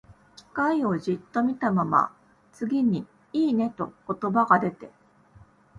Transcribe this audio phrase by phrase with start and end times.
[0.35, 2.11] 機械をじっと見たまま、
[2.53, 4.89] 次に、「いいね」と言葉が出て、